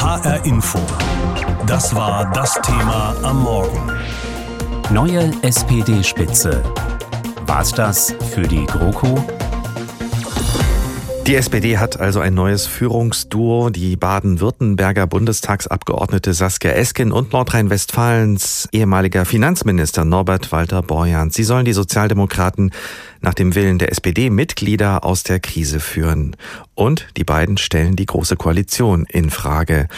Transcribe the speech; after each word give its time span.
HR 0.00 0.44
Info. 0.46 0.78
Das 1.66 1.92
war 1.92 2.30
das 2.30 2.54
Thema 2.62 3.16
am 3.24 3.42
Morgen. 3.42 3.90
Neue 4.90 5.32
SPD-Spitze. 5.42 6.62
War's 7.46 7.72
das 7.72 8.14
für 8.32 8.42
die 8.42 8.64
GroKo? 8.64 9.16
Die 11.28 11.34
SPD 11.34 11.76
hat 11.76 12.00
also 12.00 12.20
ein 12.20 12.32
neues 12.32 12.66
Führungsduo. 12.66 13.68
Die 13.68 13.96
Baden-Württemberger 13.96 15.06
Bundestagsabgeordnete 15.06 16.32
Saskia 16.32 16.70
Esken 16.70 17.12
und 17.12 17.34
Nordrhein-Westfalens 17.34 18.66
ehemaliger 18.72 19.26
Finanzminister 19.26 20.06
Norbert 20.06 20.52
Walter 20.52 20.80
Borjans. 20.80 21.34
Sie 21.34 21.44
sollen 21.44 21.66
die 21.66 21.74
Sozialdemokraten 21.74 22.72
nach 23.20 23.34
dem 23.34 23.54
Willen 23.54 23.78
der 23.78 23.92
SPD-Mitglieder 23.92 25.04
aus 25.04 25.22
der 25.22 25.38
Krise 25.38 25.80
führen. 25.80 26.34
Und 26.74 27.08
die 27.18 27.24
beiden 27.24 27.58
stellen 27.58 27.94
die 27.94 28.06
Große 28.06 28.36
Koalition 28.36 29.04
in 29.04 29.28
Frage. 29.28 29.88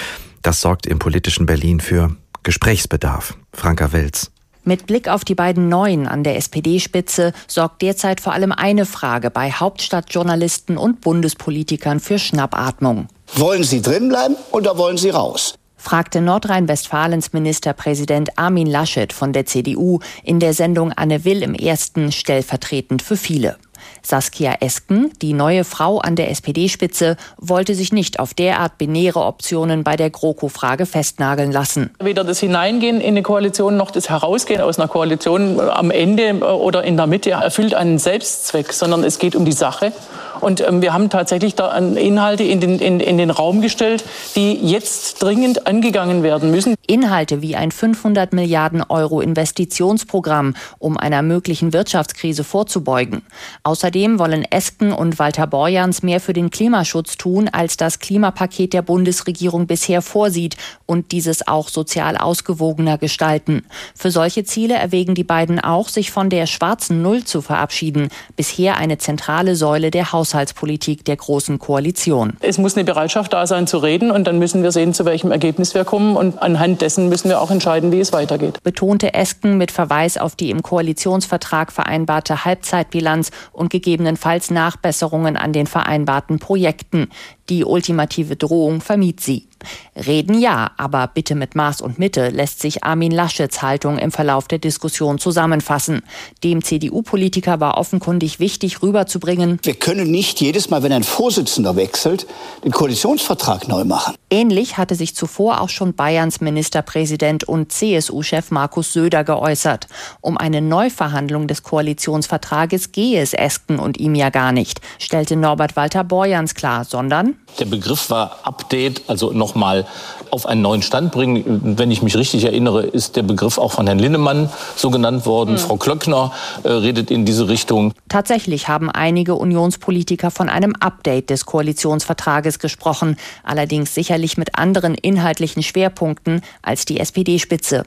Das 0.43 0.61
sorgt 0.61 0.85
im 0.85 0.99
politischen 0.99 1.47
Berlin 1.47 1.79
für 1.79 2.17
Gesprächsbedarf. 2.43 3.37
Franka 3.53 3.93
Welz. 3.93 4.33
Mit 4.65 4.87
Blick 4.87 5.09
auf 5.09 5.25
die 5.25 5.35
beiden 5.35 5.69
Neuen 5.69 6.07
an 6.07 6.23
der 6.23 6.37
SPD-Spitze 6.37 7.33
sorgt 7.47 7.83
derzeit 7.83 8.21
vor 8.21 8.35
allem 8.35 8.53
eine 8.53 8.85
Frage 8.85 9.31
bei 9.31 9.51
Hauptstadtjournalisten 9.51 10.77
und 10.77 11.01
Bundespolitikern 11.01 11.99
für 11.99 12.19
Schnappatmung. 12.19 13.09
Wollen 13.35 13.65
Sie 13.65 13.81
drinbleiben 13.81 14.37
oder 14.53 14.77
wollen 14.77 14.99
Sie 14.99 15.11
raus? 15.11 15.55
fragte 15.81 16.21
Nordrhein-Westfalens 16.21 17.33
Ministerpräsident 17.33 18.39
Armin 18.39 18.67
Laschet 18.67 19.15
von 19.15 19.33
der 19.33 19.47
CDU 19.47 20.01
in 20.23 20.39
der 20.39 20.53
Sendung 20.53 20.93
Anne 20.93 21.25
Will 21.25 21.43
im 21.43 21.55
ersten 21.55 22.13
stellvertretend 22.13 23.01
für 23.01 23.17
viele. 23.17 23.57
Saskia 24.03 24.57
Esken, 24.61 25.13
die 25.23 25.33
neue 25.33 25.65
Frau 25.65 25.99
an 25.99 26.17
der 26.17 26.31
SPD-Spitze, 26.31 27.17
wollte 27.37 27.75
sich 27.75 27.93
nicht 27.93 28.19
auf 28.19 28.35
derart 28.35 28.79
binäre 28.79 29.21
Optionen 29.21 29.85
bei 29.85 29.97
der 29.97 30.11
GroKo-Frage 30.11 30.87
festnageln 30.87 31.53
lassen. 31.53 31.91
Weder 31.99 32.25
das 32.25 32.41
Hineingehen 32.41 33.01
in 33.01 33.09
eine 33.09 33.23
Koalition 33.23 33.77
noch 33.77 33.91
das 33.91 34.11
Herausgehen 34.11 34.61
aus 34.61 34.79
einer 34.79 34.89
Koalition 34.89 35.61
am 35.61 35.91
Ende 35.91 36.41
oder 36.41 36.85
in 36.85 36.97
der 36.97 37.07
Mitte 37.07 37.31
erfüllt 37.31 37.75
einen 37.75 37.99
Selbstzweck, 37.99 38.73
sondern 38.73 39.05
es 39.05 39.19
geht 39.19 39.37
um 39.37 39.45
die 39.45 39.53
Sache. 39.53 39.93
Und 40.41 40.61
ähm, 40.61 40.83
wir 40.83 40.93
haben 40.93 41.11
tatsächlich 41.11 41.55
da 41.55 41.77
Inhalte 41.77 42.45
in 42.45 42.61
den, 42.61 42.79
in, 42.79 43.01
in 43.01 43.19
den 43.19 43.31
Raum 43.31 43.61
gestellt, 43.61 44.05
die 44.37 44.55
jetzt 44.55 45.23
dringend 45.23 45.67
angegangen 45.67 46.23
werden 46.23 46.51
müssen. 46.51 46.75
Inhalte 46.87 47.41
wie 47.41 47.57
ein 47.57 47.71
500 47.71 48.33
Milliarden 48.33 48.83
Euro 48.83 49.21
Investitionsprogramm, 49.21 50.55
um 50.79 50.97
einer 50.97 51.23
möglichen 51.23 51.73
Wirtschaftskrise 51.73 52.43
vorzubeugen. 52.43 53.23
Außerdem 53.63 54.19
wollen 54.19 54.45
Esken 54.45 54.93
und 54.93 55.19
Walter 55.19 55.47
Borjans 55.47 56.03
mehr 56.03 56.21
für 56.21 56.33
den 56.33 56.51
Klimaschutz 56.51 57.17
tun, 57.17 57.49
als 57.49 57.77
das 57.77 58.01
Klimapaket 58.01 58.73
der 58.73 58.83
Bundesregierung 58.83 59.67
bisher 59.67 60.03
vorsieht 60.03 60.57
und 60.87 61.13
dieses 61.13 61.47
auch 61.47 61.69
sozial 61.69 62.17
ausgewogener 62.17 62.99
gestalten. 62.99 63.65
Für 63.95 64.11
solche 64.11 64.45
Ziele 64.45 64.75
erwägen 64.75 65.15
die 65.15 65.25
beiden 65.25 65.61
auch, 65.61 65.89
sich 65.89 66.11
von 66.11 66.31
der 66.31 66.47
schwarzen 66.47 67.03
Null 67.03 67.25
zu 67.25 67.43
verabschieden, 67.43 68.09
bisher 68.37 68.77
eine 68.77 68.99
zentrale 68.99 69.55
Säule 69.55 69.91
der 69.91 70.13
Haushaltspolitik. 70.13 70.30
Haushaltspolitik 70.31 71.05
der 71.05 71.17
Großen 71.17 71.59
Koalition. 71.59 72.35
Es 72.41 72.59
muss 72.59 72.77
eine 72.77 72.85
Bereitschaft 72.85 73.33
da 73.33 73.47
sein 73.47 73.67
zu 73.67 73.79
reden 73.79 74.11
und 74.11 74.27
dann 74.27 74.39
müssen 74.39 74.63
wir 74.63 74.73
sehen, 74.73 74.95
zu 74.95 75.05
welchem 75.05 75.33
Ergebnis 75.33 75.75
wir 75.75 75.85
kommen 75.85 76.17
und 76.17 76.41
anhand 76.41 76.81
dessen 76.81 77.09
müssen 77.09 77.29
wir 77.29 77.41
auch 77.41 77.51
entscheiden, 77.51 77.93
wie 77.93 78.01
es 78.01 78.13
weitergeht. 78.13 78.63
Betonte 78.63 79.15
Esken 79.15 79.59
mit 79.59 79.71
Verweis 79.71 80.17
auf 80.17 80.37
die 80.37 80.51
im 80.51 80.63
Koalitionsvertrag 80.63 81.73
vereinbarte 81.73 82.45
Halbzeitbilanz 82.45 83.31
und 83.53 83.71
gegebenenfalls 83.71 84.51
Nachbesserungen 84.51 85.37
an 85.37 85.53
den 85.53 85.67
vereinbarten 85.67 86.39
Projekten. 86.39 87.09
Die 87.49 87.65
ultimative 87.65 88.37
Drohung 88.37 88.81
vermied 88.81 89.21
sie. 89.21 89.50
Reden 89.95 90.39
ja, 90.39 90.71
aber 90.77 91.07
bitte 91.07 91.35
mit 91.35 91.55
Maß 91.55 91.81
und 91.81 91.99
Mitte 91.99 92.29
lässt 92.29 92.61
sich 92.61 92.85
Armin 92.85 93.13
Laschets 93.13 93.63
Haltung 93.63 93.99
im 93.99 94.13
Verlauf 94.13 94.49
der 94.49 94.59
Diskussion 94.59 95.19
zusammenfassen. 95.19 96.03
Dem 96.45 96.63
CDU-Politiker 96.63 97.61
war 97.61 97.79
offenkundig 97.79 98.41
wichtig 98.41 98.83
rüberzubringen. 98.83 99.59
Wir 99.63 99.75
können 99.75 100.11
nicht 100.11 100.41
jedes 100.41 100.71
Mal, 100.71 100.83
wenn 100.83 100.93
ein 100.93 101.05
Vorsitzender 101.05 101.77
wechselt, 101.77 102.27
den 102.65 102.73
Koalitionsvertrag 102.73 103.69
neu 103.69 103.85
machen. 103.85 104.15
Ähnlich 104.31 104.79
hatte 104.79 104.95
sich 104.95 105.15
zuvor 105.17 105.61
auch 105.61 105.69
schon 105.69 105.95
Bayerns 105.95 106.41
Ministerpräsident 106.41 107.45
und 107.45 107.73
CSU-Chef 107.73 108.51
Markus 108.51 108.93
Söder 108.93 109.25
geäußert. 109.25 109.89
Um 110.21 110.39
eine 110.39 110.61
Neuverhandlung 110.61 111.49
des 111.49 111.63
Koalitionsvertrages 111.63 112.93
gehe 112.93 113.21
es 113.21 113.35
Esken 113.35 113.79
und 113.79 113.99
ihm 113.99 114.15
ja 114.15 114.31
gar 114.31 114.53
nicht, 114.53 114.81
stellte 114.99 115.37
Norbert 115.37 115.77
Walter 115.77 116.05
Borjans 116.05 116.55
klar, 116.55 116.85
sondern 116.85 117.37
der 117.59 117.65
Begriff 117.65 118.11
war 118.11 118.39
Update, 118.45 119.03
also 119.09 119.33
nochmal 119.51 119.87
auf 120.31 120.47
einen 120.47 120.63
neuen 120.63 120.83
Stand 120.83 121.11
bringen. 121.11 121.77
Wenn 121.77 121.91
ich 121.91 122.03
mich 122.03 122.17
richtig 122.17 122.45
erinnere, 122.45 122.83
ist 122.83 123.17
der 123.17 123.23
Begriff 123.23 123.59
auch 123.59 123.73
von 123.73 123.87
Herrn 123.87 123.99
Linnemann 123.99 124.49
so 124.77 124.91
genannt 124.91 125.27
worden. 125.27 125.55
Mhm. 125.55 125.59
Frau 125.59 125.77
Klöckner 125.77 126.33
äh, 126.63 126.69
redet 126.69 127.11
in 127.11 127.25
diese 127.25 127.49
Richtung. 127.49 127.93
Tatsächlich 128.09 128.69
haben 128.69 128.91
einige 128.91 129.35
Unionspolitiker 129.35 130.31
von 130.31 130.49
einem 130.49 130.75
Update 130.79 131.31
des 131.31 131.47
Koalitionsvertrages 131.47 132.61
gesprochen, 132.61 133.17
allerdings 133.43 133.95
sicherlich 133.95 134.37
mit 134.37 134.57
anderen 134.57 134.95
inhaltlichen 134.95 135.63
Schwerpunkten 135.65 136.43
als 136.63 136.85
die 136.85 137.01
SPD-Spitze. 137.01 137.85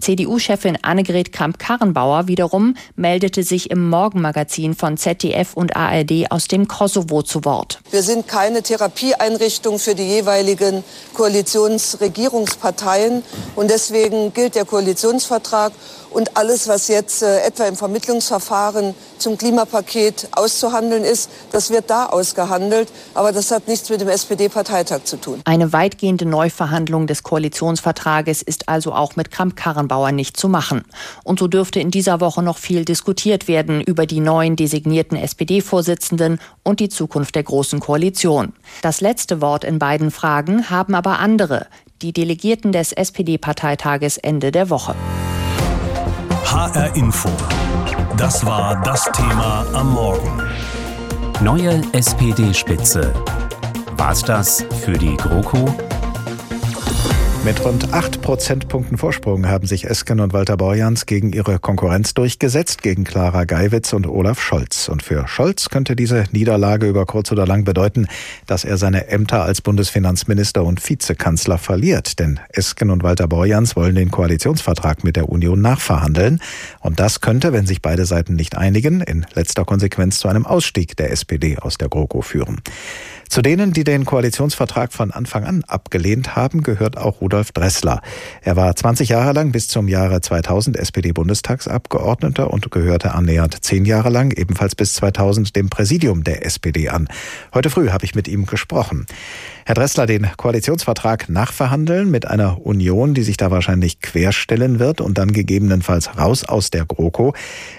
CDU-Chefin 0.00 0.78
Annegret 0.82 1.32
Kramp-Karrenbauer 1.32 2.28
wiederum 2.28 2.74
meldete 2.94 3.42
sich 3.42 3.70
im 3.70 3.88
Morgenmagazin 3.88 4.74
von 4.74 4.96
ZDF 4.96 5.54
und 5.54 5.76
ARD 5.76 6.30
aus 6.30 6.48
dem 6.48 6.68
Kosovo 6.68 7.22
zu 7.22 7.44
Wort. 7.44 7.80
Wir 7.90 8.02
sind 8.02 8.26
keine 8.28 8.62
Therapieeinrichtung 8.62 9.78
für 9.78 9.94
die 9.94 10.04
jeweiligen 10.04 10.84
Koalitionsregierungsparteien. 11.14 13.22
Und 13.54 13.70
deswegen 13.70 14.32
gilt 14.32 14.54
der 14.54 14.64
Koalitionsvertrag 14.64 15.72
und 16.16 16.34
alles, 16.34 16.66
was 16.66 16.88
jetzt 16.88 17.22
äh, 17.22 17.40
etwa 17.42 17.66
im 17.66 17.76
Vermittlungsverfahren 17.76 18.94
zum 19.18 19.36
Klimapaket 19.36 20.28
auszuhandeln 20.32 21.04
ist, 21.04 21.28
das 21.52 21.68
wird 21.68 21.90
da 21.90 22.06
ausgehandelt. 22.06 22.88
Aber 23.12 23.32
das 23.32 23.50
hat 23.50 23.68
nichts 23.68 23.90
mit 23.90 24.00
dem 24.00 24.08
SPD-Parteitag 24.08 25.04
zu 25.04 25.18
tun. 25.18 25.42
Eine 25.44 25.74
weitgehende 25.74 26.24
Neuverhandlung 26.24 27.06
des 27.06 27.22
Koalitionsvertrages 27.22 28.40
ist 28.40 28.66
also 28.66 28.94
auch 28.94 29.16
mit 29.16 29.30
Kramp-Karrenbauer 29.30 30.10
nicht 30.12 30.38
zu 30.38 30.48
machen. 30.48 30.84
Und 31.22 31.38
so 31.38 31.48
dürfte 31.48 31.80
in 31.80 31.90
dieser 31.90 32.18
Woche 32.22 32.42
noch 32.42 32.56
viel 32.56 32.86
diskutiert 32.86 33.46
werden 33.46 33.82
über 33.82 34.06
die 34.06 34.20
neuen 34.20 34.56
designierten 34.56 35.18
SPD-Vorsitzenden 35.18 36.40
und 36.62 36.80
die 36.80 36.88
Zukunft 36.88 37.34
der 37.34 37.42
Großen 37.42 37.78
Koalition. 37.78 38.54
Das 38.80 39.02
letzte 39.02 39.42
Wort 39.42 39.64
in 39.64 39.78
beiden 39.78 40.10
Fragen 40.10 40.70
haben 40.70 40.94
aber 40.94 41.18
andere, 41.18 41.66
die 42.00 42.14
Delegierten 42.14 42.72
des 42.72 42.92
SPD-Parteitages 42.92 44.16
Ende 44.16 44.50
der 44.50 44.70
Woche. 44.70 44.94
HR 46.46 46.94
Info. 46.94 47.28
Das 48.16 48.46
war 48.46 48.80
das 48.82 49.04
Thema 49.12 49.66
am 49.72 49.92
Morgen. 49.92 50.40
Neue 51.42 51.82
SPD-Spitze. 51.92 53.12
War's 53.96 54.22
das 54.22 54.64
für 54.84 54.92
die 54.92 55.16
GroKo? 55.16 55.68
Mit 57.44 57.64
rund 57.64 57.92
acht 57.92 58.22
Prozentpunkten 58.22 58.98
Vorsprung 58.98 59.48
haben 59.48 59.66
sich 59.66 59.84
Esken 59.84 60.18
und 60.18 60.32
Walter 60.32 60.56
Borjans 60.56 61.06
gegen 61.06 61.32
ihre 61.32 61.58
Konkurrenz 61.60 62.12
durchgesetzt, 62.14 62.82
gegen 62.82 63.04
Clara 63.04 63.44
Geiwitz 63.44 63.92
und 63.92 64.06
Olaf 64.06 64.40
Scholz. 64.40 64.88
Und 64.88 65.02
für 65.02 65.28
Scholz 65.28 65.68
könnte 65.68 65.94
diese 65.94 66.24
Niederlage 66.32 66.88
über 66.88 67.06
kurz 67.06 67.30
oder 67.30 67.46
lang 67.46 67.64
bedeuten, 67.64 68.08
dass 68.46 68.64
er 68.64 68.78
seine 68.78 69.08
Ämter 69.08 69.44
als 69.44 69.60
Bundesfinanzminister 69.60 70.64
und 70.64 70.86
Vizekanzler 70.88 71.58
verliert. 71.58 72.18
Denn 72.18 72.40
Esken 72.48 72.90
und 72.90 73.04
Walter 73.04 73.28
Borjans 73.28 73.76
wollen 73.76 73.94
den 73.94 74.10
Koalitionsvertrag 74.10 75.04
mit 75.04 75.16
der 75.16 75.28
Union 75.28 75.60
nachverhandeln. 75.60 76.40
Und 76.80 76.98
das 76.98 77.20
könnte, 77.20 77.52
wenn 77.52 77.66
sich 77.66 77.80
beide 77.80 78.06
Seiten 78.06 78.34
nicht 78.34 78.56
einigen, 78.56 79.00
in 79.00 79.24
letzter 79.34 79.64
Konsequenz 79.64 80.18
zu 80.18 80.28
einem 80.28 80.46
Ausstieg 80.46 80.96
der 80.96 81.12
SPD 81.12 81.58
aus 81.58 81.78
der 81.78 81.88
GroKo 81.88 82.22
führen. 82.22 82.60
Zu 83.28 83.42
denen, 83.42 83.72
die 83.72 83.84
den 83.84 84.04
Koalitionsvertrag 84.04 84.92
von 84.92 85.10
Anfang 85.10 85.44
an 85.44 85.64
abgelehnt 85.64 86.36
haben, 86.36 86.62
gehört 86.62 86.96
auch 86.96 87.20
Rudolf 87.20 87.52
Dressler. 87.52 88.00
Er 88.42 88.56
war 88.56 88.74
20 88.74 89.08
Jahre 89.08 89.32
lang 89.32 89.52
bis 89.52 89.68
zum 89.68 89.88
Jahre 89.88 90.20
2000 90.20 90.76
SPD-Bundestagsabgeordneter 90.76 92.50
und 92.52 92.70
gehörte 92.70 93.14
annähernd 93.14 93.64
zehn 93.64 93.84
Jahre 93.84 94.10
lang, 94.10 94.30
ebenfalls 94.30 94.74
bis 94.74 94.94
2000, 94.94 95.56
dem 95.56 95.68
Präsidium 95.68 96.24
der 96.24 96.46
SPD 96.46 96.88
an. 96.88 97.08
Heute 97.52 97.70
früh 97.70 97.90
habe 97.90 98.04
ich 98.04 98.14
mit 98.14 98.28
ihm 98.28 98.46
gesprochen. 98.46 99.06
Herr 99.64 99.74
Dressler, 99.74 100.06
den 100.06 100.28
Koalitionsvertrag 100.36 101.28
nachverhandeln 101.28 102.10
mit 102.10 102.26
einer 102.26 102.64
Union, 102.64 103.14
die 103.14 103.24
sich 103.24 103.36
da 103.36 103.50
wahrscheinlich 103.50 104.00
querstellen 104.00 104.78
wird 104.78 105.00
und 105.00 105.18
dann 105.18 105.32
gegebenenfalls 105.32 106.16
raus 106.16 106.44
aus 106.44 106.70
der 106.70 106.84
GroKo. 106.84 107.34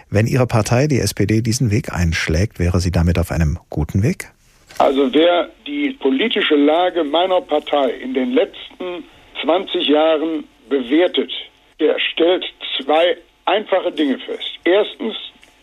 Wenn 0.09 0.27
Ihre 0.27 0.47
Partei, 0.47 0.87
die 0.87 0.99
SPD, 0.99 1.41
diesen 1.41 1.71
Weg 1.71 1.93
einschlägt, 1.93 2.59
wäre 2.59 2.81
sie 2.81 2.91
damit 2.91 3.17
auf 3.17 3.31
einem 3.31 3.57
guten 3.69 4.03
Weg? 4.03 4.31
Also 4.79 5.13
wer 5.13 5.49
die 5.65 5.91
politische 5.93 6.55
Lage 6.55 7.03
meiner 7.03 7.41
Partei 7.41 7.89
in 7.91 8.13
den 8.13 8.33
letzten 8.33 9.03
20 9.41 9.87
Jahren 9.87 10.47
bewertet, 10.69 11.31
der 11.79 11.99
stellt 11.99 12.45
zwei 12.77 13.17
einfache 13.45 13.91
Dinge 13.91 14.19
fest. 14.19 14.49
Erstens, 14.63 15.15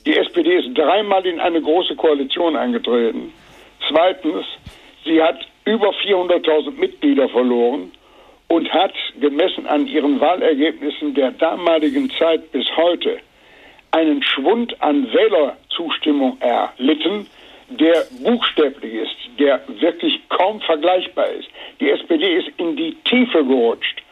die 0.04 0.16
SPD 0.16 0.56
ist 0.56 0.76
dreimal 0.76 1.24
in 1.26 1.40
eine 1.40 1.60
große 1.60 1.96
Koalition 1.96 2.56
eingetreten. 2.56 3.32
Zweitens, 3.88 4.46
sie 5.04 5.22
hat 5.22 5.38
über 5.64 5.90
400.000 5.90 6.72
Mitglieder 6.72 7.28
verloren. 7.28 7.92
und 8.48 8.72
hat 8.72 8.92
gemessen 9.20 9.66
an 9.66 9.86
ihren 9.86 10.20
Wahlergebnissen 10.20 11.14
der 11.14 11.32
damaligen 11.32 12.10
Zeit 12.10 12.52
bis 12.52 12.64
heute 12.76 13.18
einen 13.90 14.22
Schwund 14.22 14.80
an 14.80 15.08
Wählerzustimmung 15.12 16.38
erlitten, 16.40 17.26
der 17.80 18.04
buchstäblich 18.22 18.94
ist, 18.94 19.16
der 19.38 19.60
wirklich 19.80 20.20
kaum 20.28 20.60
vergleichbar 20.60 21.28
ist. 21.30 21.48
Die 21.80 21.90
SPD 21.90 22.36
ist 22.36 22.48
in 22.56 22.76
die 22.76 22.94
Tiefe 23.04 23.44
gerutscht. 23.44 24.02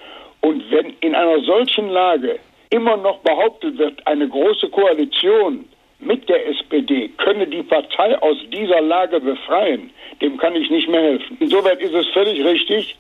Und 0.41 0.71
wenn 0.71 0.95
in 1.01 1.15
einer 1.15 1.41
solchen 1.41 1.89
Lage 1.89 2.39
immer 2.71 2.97
noch 2.97 3.19
behauptet 3.19 3.79
wird, 3.79 4.05
eine 4.07 4.29
große 4.29 4.69
Koalition 4.71 5.65
mit 6.01 6.29
der 6.29 6.49
SPD 6.49 7.09
könne 7.17 7.47
die 7.47 7.63
Partei 7.63 8.21
aus 8.21 8.37
dieser 8.53 8.81
Lage 8.81 9.21
befreien, 9.21 9.91
dem 10.21 10.37
kann 10.37 10.57
ich 10.57 10.69
nicht 10.71 10.89
mehr 10.89 11.03
helfen. 11.03 11.37
Insoweit 11.39 11.81
ist 11.81 11.95
es 11.95 12.07
völlig 12.09 12.45
richtig, 12.45 12.97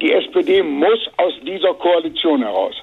die 0.00 0.12
SPD 0.12 0.62
muss 0.62 1.00
aus 1.16 1.34
dieser 1.42 1.74
Koalition 1.74 2.42
heraus. 2.42 2.74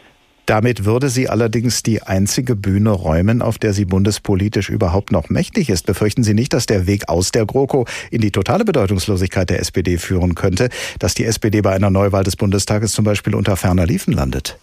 Damit 0.51 0.83
würde 0.83 1.07
sie 1.07 1.29
allerdings 1.29 1.81
die 1.81 2.01
einzige 2.01 2.57
Bühne 2.57 2.89
räumen, 2.89 3.41
auf 3.41 3.57
der 3.57 3.71
sie 3.71 3.85
bundespolitisch 3.85 4.67
überhaupt 4.67 5.13
noch 5.13 5.29
mächtig 5.29 5.69
ist. 5.69 5.85
Befürchten 5.85 6.23
Sie 6.23 6.33
nicht, 6.33 6.51
dass 6.51 6.65
der 6.65 6.87
Weg 6.87 7.07
aus 7.07 7.31
der 7.31 7.45
GroKo 7.45 7.85
in 8.11 8.19
die 8.19 8.31
totale 8.31 8.65
Bedeutungslosigkeit 8.65 9.49
der 9.49 9.61
SPD 9.61 9.95
führen 9.95 10.35
könnte, 10.35 10.67
dass 10.99 11.13
die 11.13 11.23
SPD 11.23 11.61
bei 11.61 11.71
einer 11.71 11.89
Neuwahl 11.89 12.25
des 12.25 12.35
Bundestages 12.35 12.91
zum 12.91 13.05
Beispiel 13.05 13.33
unter 13.33 13.55
ferner 13.55 13.85
Liefen 13.85 14.13
landet? 14.13 14.57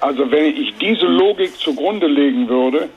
Also 0.00 0.30
wenn 0.30 0.44
ich 0.44 0.74
diese 0.78 1.06
Logik 1.06 1.56
zugrunde 1.56 2.06
legen 2.06 2.46
würde, 2.46 2.90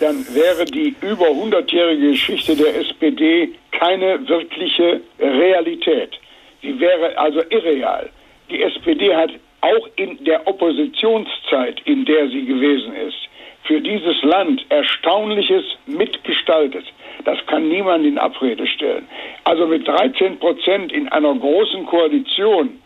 dann 0.00 0.24
wäre 0.32 0.64
die 0.64 0.94
über 1.02 1.26
100-jährige 1.26 2.12
Geschichte 2.12 2.56
der 2.56 2.80
SPD 2.80 3.50
keine 3.72 4.26
wirkliche 4.26 5.02
Realität. 5.18 6.18
Sie 6.62 6.80
wäre 6.80 7.18
also 7.18 7.42
irreal. 7.50 8.08
Die 8.50 8.62
SPD 8.62 9.14
hat 9.14 9.32
auch 9.60 9.88
in 9.96 10.22
der 10.24 10.46
Oppositionszeit, 10.46 11.80
in 11.84 12.04
der 12.04 12.28
sie 12.28 12.44
gewesen 12.44 12.94
ist, 12.94 13.28
für 13.64 13.80
dieses 13.80 14.22
Land 14.22 14.64
Erstaunliches 14.68 15.64
mitgestaltet. 15.86 16.84
Das 17.24 17.38
kann 17.46 17.68
niemand 17.68 18.04
in 18.06 18.18
Abrede 18.18 18.66
stellen. 18.66 19.06
Also 19.44 19.66
mit 19.66 19.86
13 19.86 20.38
Prozent 20.38 20.92
in 20.92 21.08
einer 21.08 21.34
großen 21.34 21.84
Koalition 21.86 22.80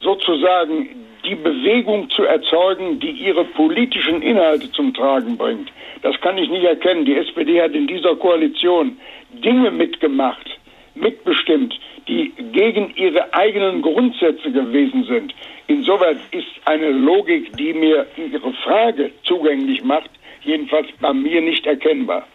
sozusagen 0.00 0.88
die 1.24 1.34
Bewegung 1.36 2.10
zu 2.10 2.24
erzeugen, 2.24 2.98
die 2.98 3.10
ihre 3.10 3.44
politischen 3.44 4.22
Inhalte 4.22 4.70
zum 4.72 4.92
Tragen 4.92 5.36
bringt. 5.36 5.72
Das 6.02 6.20
kann 6.20 6.36
ich 6.36 6.50
nicht 6.50 6.64
erkennen. 6.64 7.04
Die 7.04 7.16
SPD 7.16 7.62
hat 7.62 7.72
in 7.72 7.86
dieser 7.86 8.16
Koalition 8.16 8.98
Dinge 9.30 9.70
mitgemacht, 9.70 10.58
mitbestimmt, 10.94 11.78
die 12.08 12.32
gegen 12.52 12.94
ihre 12.96 13.32
eigenen 13.32 13.82
Grundsätze 13.82 14.50
gewesen 14.50 15.04
sind. 15.04 15.34
Insoweit 15.66 16.18
ist 16.32 16.46
eine 16.64 16.90
Logik, 16.90 17.56
die 17.56 17.72
mir 17.72 18.06
Ihre 18.16 18.52
Frage 18.64 19.10
zugänglich 19.24 19.82
macht, 19.84 20.10
jedenfalls 20.42 20.88
bei 21.00 21.12
mir 21.12 21.40
nicht 21.40 21.66
erkennbar. 21.66 22.26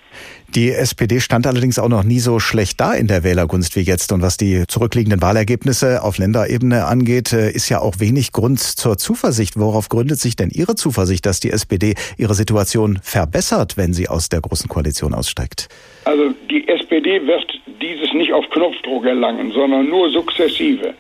Die 0.56 0.72
SPD 0.72 1.20
stand 1.20 1.46
allerdings 1.46 1.78
auch 1.78 1.90
noch 1.90 2.04
nie 2.04 2.20
so 2.20 2.40
schlecht 2.40 2.80
da 2.80 2.94
in 2.94 3.08
der 3.08 3.24
Wählergunst 3.24 3.76
wie 3.76 3.82
jetzt. 3.82 4.12
Und 4.14 4.22
was 4.22 4.38
die 4.38 4.64
zurückliegenden 4.68 5.22
Wahlergebnisse 5.22 6.02
auf 6.02 6.18
Länderebene 6.18 6.86
angeht, 6.86 7.34
äh, 7.34 7.52
ist 7.52 7.70
ja 7.70 7.80
auch 7.80 8.00
wenig 8.00 8.32
Grund 8.32 8.60
zur 8.60 8.98
Zuversicht. 8.98 9.60
Worauf 9.60 9.90
gründet 9.90 10.20
sich 10.20 10.36
denn 10.36 10.50
Ihre 10.50 10.76
Zuversicht, 10.76 11.26
dass 11.26 11.42
die 11.42 11.52
SPD 11.52 11.96
ihre 12.18 12.34
Situation 12.34 13.00
verbessert, 13.04 13.76
wenn 13.78 13.94
sie 13.94 14.08
aus 14.08 14.30
der 14.30 14.42
Großen 14.42 14.70
Koalition 14.70 15.14
aussteigt? 15.14 15.68
Also 16.06 16.34
die 16.50 16.68
SPD 16.68 17.26
wird 17.28 17.46
dieses 17.82 18.14
nicht 18.14 18.32
auf 18.32 18.46
Knopfdruck 18.50 19.06
erlangen, 19.06 19.52
sondern 19.52 19.90
nur 19.90 20.10
sukzessive. 20.12 20.94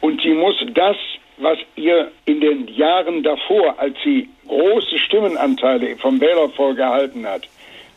Und 0.00 0.22
sie 0.22 0.32
muss 0.34 0.54
das 0.74 0.96
was 1.38 1.58
ihr 1.76 2.10
in 2.24 2.40
den 2.40 2.68
Jahren 2.68 3.22
davor, 3.22 3.74
als 3.78 3.96
sie 4.04 4.28
große 4.46 4.98
Stimmenanteile 4.98 5.96
vom 5.96 6.20
Wählervolk 6.20 6.78
erhalten 6.78 7.26
hat, 7.26 7.48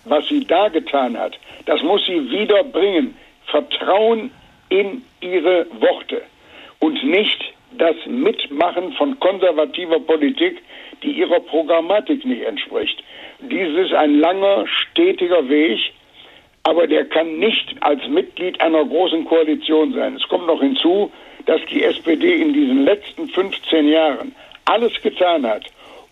was 0.05 0.27
sie 0.27 0.45
da 0.45 0.69
getan 0.69 1.17
hat, 1.17 1.37
das 1.65 1.81
muss 1.81 2.05
sie 2.05 2.29
wieder 2.29 2.63
bringen. 2.63 3.15
Vertrauen 3.47 4.31
in 4.69 5.03
ihre 5.21 5.67
Worte 5.79 6.21
und 6.79 7.03
nicht 7.03 7.53
das 7.77 7.95
Mitmachen 8.05 8.93
von 8.93 9.19
konservativer 9.19 9.99
Politik, 9.99 10.61
die 11.03 11.11
ihrer 11.11 11.39
Programmatik 11.41 12.25
nicht 12.25 12.43
entspricht. 12.43 13.03
Dies 13.39 13.77
ist 13.77 13.93
ein 13.93 14.19
langer, 14.19 14.65
stetiger 14.67 15.47
Weg, 15.49 15.79
aber 16.63 16.87
der 16.87 17.05
kann 17.05 17.37
nicht 17.37 17.75
als 17.81 18.07
Mitglied 18.07 18.59
einer 18.61 18.83
großen 18.85 19.25
Koalition 19.25 19.93
sein. 19.93 20.15
Es 20.15 20.27
kommt 20.27 20.47
noch 20.47 20.61
hinzu, 20.61 21.11
dass 21.45 21.61
die 21.69 21.83
SPD 21.83 22.41
in 22.41 22.53
diesen 22.53 22.85
letzten 22.85 23.27
15 23.27 23.87
Jahren 23.87 24.33
alles 24.65 24.93
getan 25.01 25.45
hat, 25.45 25.65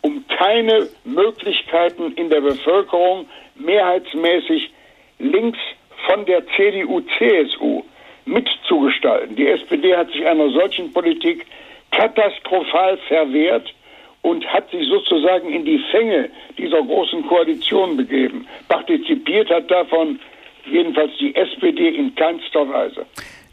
um 0.03 0.23
keine 0.27 0.89
Möglichkeiten 1.05 2.13
in 2.13 2.29
der 2.29 2.41
Bevölkerung 2.41 3.27
mehrheitsmäßig 3.55 4.71
links 5.19 5.59
von 6.05 6.25
der 6.25 6.45
CDU, 6.55 7.01
CSU 7.17 7.83
mitzugestalten. 8.25 9.35
Die 9.35 9.47
SPD 9.47 9.95
hat 9.95 10.11
sich 10.11 10.25
einer 10.25 10.49
solchen 10.51 10.91
Politik 10.93 11.45
katastrophal 11.91 12.97
verwehrt 13.07 13.73
und 14.21 14.45
hat 14.47 14.69
sich 14.71 14.87
sozusagen 14.87 15.49
in 15.49 15.65
die 15.65 15.79
Fänge 15.91 16.29
dieser 16.57 16.81
großen 16.81 17.25
Koalition 17.27 17.97
begeben. 17.97 18.47
Partizipiert 18.67 19.49
hat 19.49 19.69
davon 19.71 20.19
jedenfalls 20.65 21.11
die 21.19 21.35
SPD 21.35 21.89
in 21.89 22.13
keinster 22.15 22.67
Weise. 22.69 23.05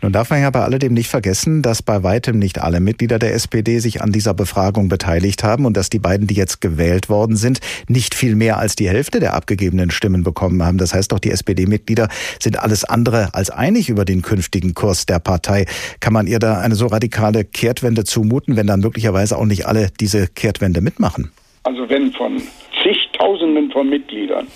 Nun 0.02 0.12
darf 0.12 0.31
man 0.31 0.41
ja 0.41 0.49
bei 0.49 0.61
alledem 0.61 0.94
nicht 0.94 1.11
vergessen, 1.11 1.61
dass 1.61 1.82
bei 1.82 2.02
weitem 2.02 2.38
nicht 2.38 2.58
alle 2.58 2.81
Mitglieder 2.81 3.19
der 3.19 3.35
SPD 3.35 3.81
sich 3.81 4.00
an 4.00 4.12
dieser 4.12 4.32
Befragung 4.32 4.88
beteiligt 4.88 5.44
haben 5.44 5.67
und 5.67 5.76
dass 5.76 5.91
die 5.91 5.99
beiden, 5.99 6.26
die 6.26 6.35
jetzt 6.35 6.62
gewählt 6.62 7.11
worden 7.11 7.37
sind, 7.37 7.61
nicht 7.87 8.14
viel 8.14 8.35
mehr 8.35 8.58
als 8.58 8.76
die 8.76 8.88
Hälfte 8.88 9.20
der 9.20 9.35
abgegebenen 9.35 9.91
Stimmen 9.91 10.25
bekommen 10.25 10.62
haben. 10.62 10.79
Das 10.79 10.94
heißt 10.94 11.12
doch, 11.12 11.19
die 11.19 11.31
SPD-Mitglieder 11.31 12.08
sind 12.38 12.58
alles 12.58 12.85
andere 12.85 13.35
als 13.35 13.50
einig 13.50 13.91
über 13.91 14.06
den 14.06 14.23
künftigen 14.23 14.73
Kurs 14.73 15.05
der 15.05 15.19
Partei. 15.19 15.67
Kann 16.00 16.14
man 16.14 16.26
ihr 16.26 16.38
da 16.38 16.58
eine 16.61 16.76
so 16.76 16.87
radikale 16.87 17.44
Kehrtwende 17.44 18.05
zumuten, 18.05 18.56
wenn 18.56 18.67
dann 18.67 18.81
möglicherweise 18.81 19.37
auch 19.37 19.44
nicht 19.44 19.67
alle 19.67 19.88
diese 20.00 20.29
Kehrtwende 20.29 20.81
mitmachen? 20.81 21.31
Also 21.64 21.87
wenn 21.91 22.11
von 22.12 22.41
zigtausenden 22.82 23.70
von 23.70 23.91
Mitgliedern 23.91 24.47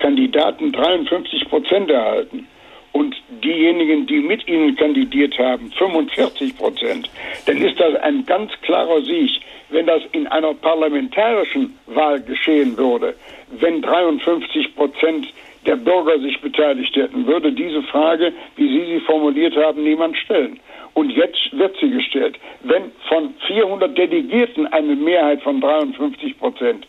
Kandidaten 0.00 0.72
53 0.72 1.48
Prozent 1.48 1.90
erhalten, 1.90 2.46
und 2.92 3.14
diejenigen, 3.42 4.06
die 4.06 4.20
mit 4.20 4.46
ihnen 4.48 4.76
kandidiert 4.76 5.38
haben, 5.38 5.70
45 5.72 6.56
Prozent, 6.56 7.10
dann 7.46 7.56
ist 7.58 7.80
das 7.80 7.94
ein 7.96 8.24
ganz 8.26 8.52
klarer 8.62 9.00
Sieg. 9.02 9.30
Wenn 9.70 9.86
das 9.86 10.02
in 10.12 10.26
einer 10.26 10.52
parlamentarischen 10.52 11.78
Wahl 11.86 12.20
geschehen 12.20 12.76
würde, 12.76 13.14
wenn 13.60 13.80
53 13.80 14.76
Prozent 14.76 15.26
der 15.66 15.76
Bürger 15.76 16.18
sich 16.18 16.40
beteiligt 16.40 16.94
hätten, 16.96 17.26
würde 17.26 17.52
diese 17.52 17.82
Frage, 17.84 18.32
wie 18.56 18.68
Sie 18.68 18.92
sie 18.92 19.00
formuliert 19.00 19.56
haben, 19.56 19.82
niemand 19.82 20.16
stellen. 20.18 20.60
Und 20.94 21.10
jetzt 21.10 21.56
wird 21.56 21.74
sie 21.80 21.88
gestellt. 21.88 22.38
Wenn 22.64 22.92
von 23.08 23.34
400 23.46 23.96
Delegierten 23.96 24.66
eine 24.66 24.94
Mehrheit 24.94 25.40
von 25.42 25.60
53 25.60 26.38
Prozent 26.38 26.86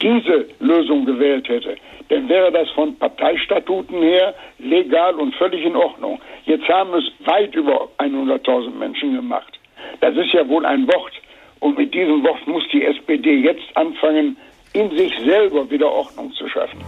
diese 0.00 0.46
Lösung 0.60 1.04
gewählt 1.04 1.48
hätte, 1.48 1.76
dann 2.08 2.28
wäre 2.28 2.52
das 2.52 2.68
von 2.70 2.96
Parteistatuten 2.96 4.02
her 4.02 4.34
legal 4.58 5.14
und 5.14 5.34
völlig 5.34 5.64
in 5.64 5.76
Ordnung. 5.76 6.20
Jetzt 6.44 6.68
haben 6.68 6.92
es 6.94 7.04
weit 7.26 7.54
über 7.54 7.88
100.000 7.98 8.70
Menschen 8.70 9.14
gemacht. 9.14 9.58
Das 10.00 10.16
ist 10.16 10.32
ja 10.32 10.46
wohl 10.48 10.64
ein 10.66 10.86
Wort. 10.88 11.12
Und 11.60 11.78
mit 11.78 11.94
diesem 11.94 12.22
Wort 12.24 12.46
muss 12.46 12.64
die 12.72 12.84
SPD 12.84 13.36
jetzt 13.36 13.64
anfangen, 13.74 14.36
in 14.72 14.90
sich 14.96 15.12
selber 15.24 15.70
wieder 15.70 15.90
Ordnung 15.90 16.32
zu 16.32 16.48
schaffen. 16.48 16.80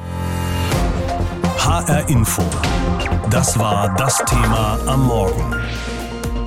HR 1.59 2.09
Info. 2.09 2.43
Das 3.31 3.59
war 3.59 3.95
das 3.97 4.19
Thema 4.25 4.79
am 4.87 5.07
Morgen. 5.07 5.55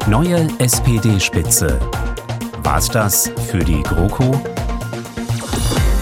Neue 0.07 0.47
SPD-Spitze. 0.59 1.79
War's 2.63 2.89
das 2.89 3.31
für 3.49 3.59
die 3.59 3.81
GroKo? 3.83 4.56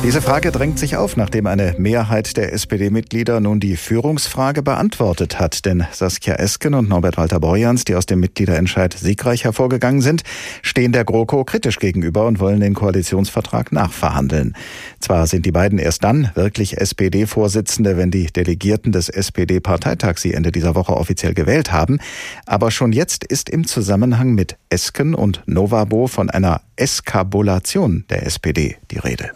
Diese 0.05 0.21
Frage 0.21 0.51
drängt 0.51 0.77
sich 0.77 0.97
auf, 0.97 1.17
nachdem 1.17 1.47
eine 1.47 1.73
Mehrheit 1.79 2.37
der 2.37 2.53
SPD-Mitglieder 2.53 3.39
nun 3.39 3.59
die 3.59 3.75
Führungsfrage 3.75 4.61
beantwortet 4.61 5.39
hat. 5.39 5.65
Denn 5.65 5.87
Saskia 5.91 6.35
Esken 6.35 6.75
und 6.75 6.87
Norbert 6.87 7.17
Walter-Borjans, 7.17 7.85
die 7.85 7.95
aus 7.95 8.05
dem 8.05 8.19
Mitgliederentscheid 8.19 8.93
siegreich 8.93 9.45
hervorgegangen 9.45 10.01
sind, 10.01 10.21
stehen 10.61 10.91
der 10.91 11.05
GroKo 11.05 11.43
kritisch 11.43 11.79
gegenüber 11.79 12.27
und 12.27 12.39
wollen 12.39 12.59
den 12.59 12.75
Koalitionsvertrag 12.75 13.71
nachverhandeln. 13.71 14.55
Zwar 14.99 15.25
sind 15.25 15.43
die 15.43 15.51
beiden 15.51 15.79
erst 15.79 16.03
dann 16.03 16.29
wirklich 16.35 16.77
SPD-Vorsitzende, 16.77 17.97
wenn 17.97 18.11
die 18.11 18.27
Delegierten 18.27 18.91
des 18.91 19.09
SPD-Parteitags 19.09 20.21
sie 20.21 20.35
Ende 20.35 20.51
dieser 20.51 20.75
Woche 20.75 20.95
offiziell 20.95 21.33
gewählt 21.33 21.71
haben, 21.71 21.97
aber 22.45 22.69
schon 22.69 22.91
jetzt 22.91 23.23
ist 23.23 23.49
im 23.49 23.65
Zusammenhang 23.65 24.35
mit 24.35 24.55
Esken 24.69 25.15
und 25.15 25.41
Novabo 25.47 26.05
von 26.05 26.29
einer 26.29 26.61
Eskabulation 26.75 28.05
der 28.11 28.27
SPD 28.27 28.77
die 28.91 28.99
Rede. 28.99 29.31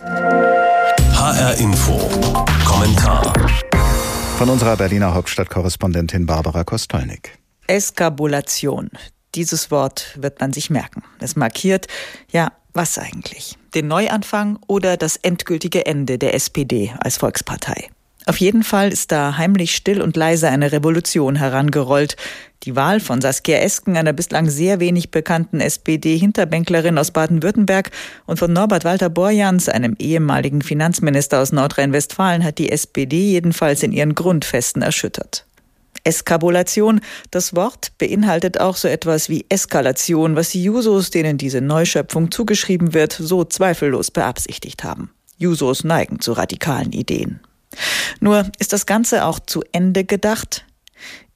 HR 1.20 1.56
Info. 1.56 2.00
Kommentar. 2.64 3.34
Von 4.38 4.48
unserer 4.50 4.78
Berliner 4.78 5.14
Hauptstadtkorrespondentin 5.14 6.26
Barbara 6.26 6.64
Kostolnik. 6.64 7.38
Eskabulation. 7.68 8.90
Dieses 9.36 9.70
Wort 9.70 10.18
wird 10.18 10.40
man 10.40 10.54
sich 10.54 10.70
merken. 10.70 11.04
Es 11.20 11.36
markiert 11.36 11.88
ja 12.32 12.54
Was 12.72 12.98
eigentlich? 12.98 13.58
Den 13.76 13.90
Neuanfang 13.90 14.60
oder 14.68 14.96
das 14.96 15.18
endgültige 15.18 15.86
Ende 15.86 16.18
der 16.20 16.36
SPD 16.36 16.94
als 17.02 17.18
Volkspartei? 17.18 17.90
Auf 18.30 18.38
jeden 18.38 18.62
Fall 18.62 18.94
ist 18.94 19.12
da 19.12 19.38
heimlich 19.38 19.76
still 19.76 20.04
und 20.04 20.16
leise 20.16 20.50
eine 20.50 20.72
Revolution 20.72 21.36
herangerollt. 21.36 22.16
Die 22.62 22.76
Wahl 22.76 23.00
von 23.00 23.22
Saskia 23.22 23.58
Esken, 23.58 23.98
einer 23.98 24.14
bislang 24.14 24.52
sehr 24.52 24.80
wenig 24.80 25.10
bekannten 25.10 25.60
SPD-Hinterbänklerin 25.60 27.00
aus 27.00 27.10
Baden-Württemberg, 27.10 27.90
und 28.28 28.38
von 28.38 28.54
Norbert 28.54 28.86
Walter 28.86 29.10
Borjans, 29.10 29.68
einem 29.68 29.96
ehemaligen 29.98 30.62
Finanzminister 30.62 31.40
aus 31.40 31.52
Nordrhein-Westfalen, 31.52 32.44
hat 32.44 32.60
die 32.60 32.72
SPD 32.72 33.32
jedenfalls 33.32 33.82
in 33.82 33.92
ihren 33.92 34.14
Grundfesten 34.14 34.84
erschüttert. 34.84 35.48
Eskabulation, 36.04 37.02
das 37.32 37.56
Wort 37.56 37.94
beinhaltet 37.98 38.60
auch 38.60 38.76
so 38.76 38.88
etwas 38.88 39.30
wie 39.30 39.48
Eskalation, 39.50 40.36
was 40.36 40.50
die 40.50 40.64
Jusos, 40.64 41.10
denen 41.10 41.40
diese 41.40 41.62
Neuschöpfung 41.62 42.30
zugeschrieben 42.30 42.94
wird, 42.94 43.12
so 43.12 43.44
zweifellos 43.44 44.12
beabsichtigt 44.12 44.84
haben. 44.84 45.10
Jusos 45.40 45.84
neigen 45.84 46.20
zu 46.20 46.34
radikalen 46.34 46.92
Ideen. 46.92 47.40
Nur 48.20 48.52
ist 48.60 48.74
das 48.74 48.86
Ganze 48.86 49.26
auch 49.26 49.40
zu 49.40 49.64
Ende 49.72 50.04
gedacht? 50.04 50.66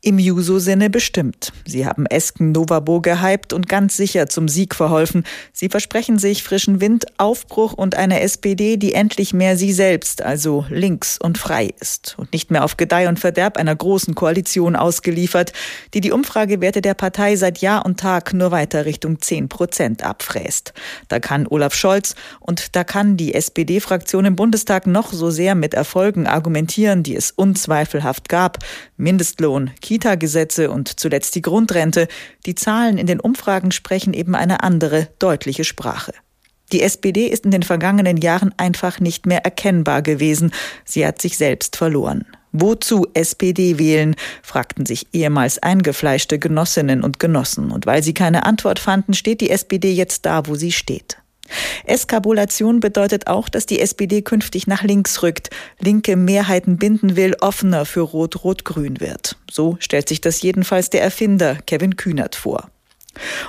Im 0.05 0.19
Juso-Sinne 0.19 0.89
bestimmt. 0.89 1.53
Sie 1.65 1.85
haben 1.85 2.05
Esken 2.05 2.51
Novabo 2.51 2.99
gehypt 2.99 3.53
und 3.53 3.69
ganz 3.69 3.95
sicher 3.95 4.27
zum 4.27 4.49
Sieg 4.49 4.75
verholfen. 4.75 5.23
Sie 5.53 5.69
versprechen 5.69 6.19
sich 6.19 6.43
frischen 6.43 6.81
Wind, 6.81 7.05
Aufbruch 7.17 7.71
und 7.71 7.95
eine 7.95 8.19
SPD, 8.19 8.75
die 8.75 8.95
endlich 8.95 9.33
mehr 9.33 9.55
sie 9.55 9.71
selbst, 9.71 10.21
also 10.21 10.65
links 10.69 11.17
und 11.17 11.37
frei 11.37 11.69
ist 11.79 12.15
und 12.17 12.33
nicht 12.33 12.51
mehr 12.51 12.65
auf 12.65 12.75
Gedeih 12.75 13.07
und 13.07 13.17
Verderb 13.17 13.55
einer 13.55 13.73
großen 13.73 14.13
Koalition 14.13 14.75
ausgeliefert, 14.75 15.53
die 15.93 16.01
die 16.01 16.11
Umfragewerte 16.11 16.81
der 16.81 16.95
Partei 16.95 17.37
seit 17.37 17.59
Jahr 17.59 17.85
und 17.85 17.97
Tag 17.97 18.33
nur 18.33 18.51
weiter 18.51 18.83
Richtung 18.83 19.21
10 19.21 19.47
Prozent 19.47 20.03
abfräst. 20.03 20.73
Da 21.07 21.21
kann 21.21 21.47
Olaf 21.47 21.75
Scholz 21.75 22.15
und 22.41 22.75
da 22.75 22.83
kann 22.83 23.15
die 23.15 23.33
SPD-Fraktion 23.33 24.25
im 24.25 24.35
Bundestag 24.35 24.85
noch 24.85 25.13
so 25.13 25.31
sehr 25.31 25.55
mit 25.55 25.73
Erfolgen 25.73 26.27
argumentieren, 26.27 27.03
die 27.03 27.15
es 27.15 27.31
unzweifelhaft 27.31 28.27
gab. 28.27 28.57
Mindestlohn, 28.97 29.71
Kita-Gesetze 29.93 30.71
und 30.71 30.99
zuletzt 30.99 31.35
die 31.35 31.43
Grundrente, 31.43 32.07
die 32.47 32.55
Zahlen 32.55 32.97
in 32.97 33.05
den 33.05 33.19
Umfragen 33.19 33.71
sprechen 33.71 34.15
eben 34.15 34.33
eine 34.33 34.63
andere, 34.63 35.09
deutliche 35.19 35.63
Sprache. 35.63 36.13
Die 36.71 36.81
SPD 36.81 37.27
ist 37.27 37.45
in 37.45 37.51
den 37.51 37.61
vergangenen 37.61 38.17
Jahren 38.17 38.51
einfach 38.57 38.99
nicht 38.99 39.27
mehr 39.27 39.45
erkennbar 39.45 40.01
gewesen. 40.01 40.51
Sie 40.83 41.05
hat 41.05 41.21
sich 41.21 41.37
selbst 41.37 41.75
verloren. 41.75 42.25
Wozu 42.51 43.05
SPD 43.13 43.77
wählen? 43.77 44.15
fragten 44.41 44.87
sich 44.87 45.05
ehemals 45.13 45.61
eingefleischte 45.61 46.39
Genossinnen 46.39 47.03
und 47.03 47.19
Genossen. 47.19 47.69
Und 47.69 47.85
weil 47.85 48.01
sie 48.01 48.15
keine 48.15 48.47
Antwort 48.47 48.79
fanden, 48.79 49.13
steht 49.13 49.41
die 49.41 49.51
SPD 49.51 49.93
jetzt 49.93 50.25
da, 50.25 50.47
wo 50.47 50.55
sie 50.55 50.71
steht. 50.71 51.17
Eskabulation 51.85 52.79
bedeutet 52.79 53.27
auch, 53.27 53.49
dass 53.49 53.65
die 53.65 53.79
SPD 53.79 54.21
künftig 54.21 54.67
nach 54.67 54.83
links 54.83 55.21
rückt, 55.23 55.49
linke 55.79 56.15
Mehrheiten 56.15 56.77
binden 56.77 57.15
will, 57.15 57.35
offener 57.41 57.85
für 57.85 58.01
Rot-Rot-Grün 58.01 58.99
wird. 58.99 59.37
So 59.51 59.77
stellt 59.79 60.07
sich 60.07 60.21
das 60.21 60.41
jedenfalls 60.41 60.89
der 60.89 61.03
Erfinder 61.03 61.57
Kevin 61.65 61.95
Kühnert 61.95 62.35
vor. 62.35 62.69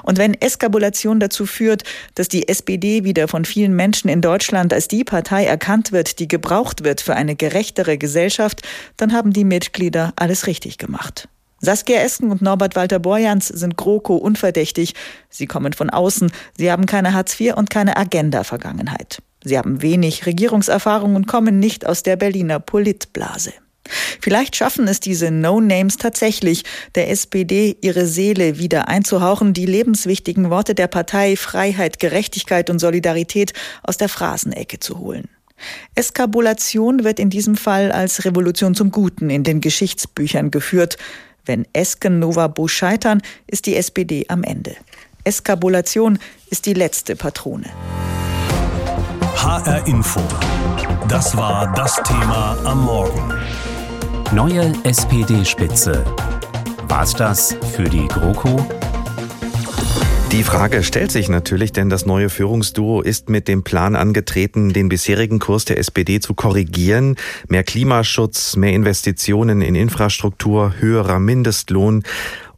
Und 0.02 0.18
wenn 0.18 0.34
Eskabulation 0.34 1.20
dazu 1.20 1.46
führt, 1.46 1.84
dass 2.14 2.28
die 2.28 2.48
SPD 2.48 3.04
wieder 3.04 3.28
von 3.28 3.44
vielen 3.44 3.74
Menschen 3.74 4.10
in 4.10 4.20
Deutschland 4.20 4.72
als 4.72 4.88
die 4.88 5.04
Partei 5.04 5.46
erkannt 5.46 5.90
wird, 5.90 6.18
die 6.18 6.28
gebraucht 6.28 6.84
wird 6.84 7.00
für 7.00 7.14
eine 7.14 7.34
gerechtere 7.34 7.96
Gesellschaft, 7.96 8.60
dann 8.96 9.12
haben 9.12 9.32
die 9.32 9.44
Mitglieder 9.44 10.12
alles 10.16 10.46
richtig 10.46 10.76
gemacht. 10.76 11.28
Saskia 11.64 12.00
Esken 12.00 12.30
und 12.30 12.42
Norbert 12.42 12.76
Walter 12.76 12.98
Borjans 12.98 13.48
sind 13.48 13.76
GroKo 13.76 14.16
unverdächtig. 14.16 14.94
Sie 15.30 15.46
kommen 15.46 15.72
von 15.72 15.90
außen. 15.90 16.30
Sie 16.56 16.70
haben 16.70 16.86
keine 16.86 17.12
Hartz 17.12 17.38
IV 17.38 17.54
und 17.56 17.70
keine 17.70 17.96
Agenda-Vergangenheit. 17.96 19.18
Sie 19.44 19.58
haben 19.58 19.82
wenig 19.82 20.26
Regierungserfahrung 20.26 21.16
und 21.16 21.26
kommen 21.26 21.58
nicht 21.58 21.86
aus 21.86 22.02
der 22.02 22.16
Berliner 22.16 22.60
Politblase. 22.60 23.52
Vielleicht 24.20 24.56
schaffen 24.56 24.88
es 24.88 25.00
diese 25.00 25.30
No-Names 25.30 25.98
tatsächlich, 25.98 26.64
der 26.94 27.10
SPD 27.10 27.76
ihre 27.82 28.06
Seele 28.06 28.58
wieder 28.58 28.88
einzuhauchen, 28.88 29.52
die 29.52 29.66
lebenswichtigen 29.66 30.48
Worte 30.48 30.74
der 30.74 30.86
Partei 30.86 31.36
Freiheit, 31.36 32.00
Gerechtigkeit 32.00 32.70
und 32.70 32.78
Solidarität 32.78 33.52
aus 33.82 33.98
der 33.98 34.08
Phrasenecke 34.08 34.78
zu 34.80 34.98
holen. 34.98 35.28
Eskabulation 35.94 37.04
wird 37.04 37.18
in 37.18 37.30
diesem 37.30 37.56
Fall 37.56 37.92
als 37.92 38.24
Revolution 38.24 38.74
zum 38.74 38.90
Guten 38.90 39.30
in 39.30 39.44
den 39.44 39.60
Geschichtsbüchern 39.60 40.50
geführt. 40.50 40.96
Wenn 41.46 41.66
Esken 41.72 42.18
Novabo 42.18 42.68
scheitern, 42.68 43.22
ist 43.46 43.66
die 43.66 43.76
SPD 43.76 44.26
am 44.28 44.42
Ende. 44.42 44.76
Eskabulation 45.24 46.18
ist 46.50 46.66
die 46.66 46.74
letzte 46.74 47.16
Patrone. 47.16 47.66
HR 49.36 49.86
Info. 49.86 50.20
Das 51.08 51.36
war 51.36 51.72
das 51.74 51.96
Thema 52.02 52.56
am 52.64 52.84
Morgen. 52.84 53.32
Neue 54.32 54.72
SPD-Spitze. 54.84 56.04
War's 56.88 57.12
das 57.14 57.56
für 57.74 57.84
die 57.84 58.06
GroKo? 58.08 58.83
Die 60.34 60.42
Frage 60.42 60.82
stellt 60.82 61.12
sich 61.12 61.28
natürlich, 61.28 61.70
denn 61.70 61.90
das 61.90 62.06
neue 62.06 62.28
Führungsduo 62.28 63.02
ist 63.02 63.28
mit 63.28 63.46
dem 63.46 63.62
Plan 63.62 63.94
angetreten, 63.94 64.72
den 64.72 64.88
bisherigen 64.88 65.38
Kurs 65.38 65.64
der 65.64 65.78
SPD 65.78 66.18
zu 66.18 66.34
korrigieren. 66.34 67.14
Mehr 67.46 67.62
Klimaschutz, 67.62 68.56
mehr 68.56 68.72
Investitionen 68.72 69.62
in 69.62 69.76
Infrastruktur, 69.76 70.74
höherer 70.80 71.20
Mindestlohn. 71.20 72.02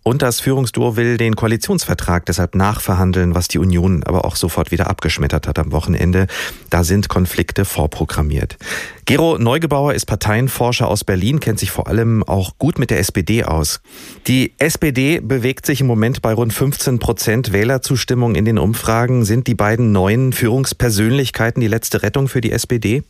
Und 0.06 0.22
das 0.22 0.38
Führungsduo 0.38 0.94
will 0.94 1.16
den 1.16 1.34
Koalitionsvertrag 1.34 2.24
deshalb 2.26 2.54
nachverhandeln, 2.54 3.34
was 3.34 3.48
die 3.48 3.58
Union 3.58 4.04
aber 4.04 4.24
auch 4.24 4.36
sofort 4.36 4.70
wieder 4.70 4.88
abgeschmettert 4.88 5.48
hat 5.48 5.58
am 5.58 5.72
Wochenende. 5.72 6.28
Da 6.70 6.84
sind 6.84 7.08
Konflikte 7.08 7.64
vorprogrammiert. 7.64 8.56
Gero 9.04 9.36
Neugebauer 9.36 9.94
ist 9.94 10.06
Parteienforscher 10.06 10.86
aus 10.86 11.02
Berlin, 11.02 11.40
kennt 11.40 11.58
sich 11.58 11.72
vor 11.72 11.88
allem 11.88 12.22
auch 12.22 12.56
gut 12.56 12.78
mit 12.78 12.90
der 12.90 13.00
SPD 13.00 13.42
aus. 13.42 13.80
Die 14.28 14.52
SPD 14.58 15.18
bewegt 15.18 15.66
sich 15.66 15.80
im 15.80 15.88
Moment 15.88 16.22
bei 16.22 16.32
rund 16.32 16.52
15 16.52 17.00
Prozent 17.00 17.52
Wählerzustimmung 17.52 18.36
in 18.36 18.44
den 18.44 18.58
Umfragen. 18.58 19.24
Sind 19.24 19.48
die 19.48 19.56
beiden 19.56 19.90
neuen 19.90 20.32
Führungspersönlichkeiten 20.32 21.60
die 21.60 21.66
letzte 21.66 22.04
Rettung 22.04 22.28
für 22.28 22.40
die 22.40 22.52
SPD? 22.52 23.02